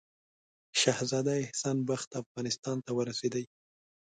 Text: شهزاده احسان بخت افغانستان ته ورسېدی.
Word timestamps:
شهزاده 0.81 1.33
احسان 1.43 1.77
بخت 1.89 2.09
افغانستان 2.21 2.77
ته 2.85 2.91
ورسېدی. 2.97 3.45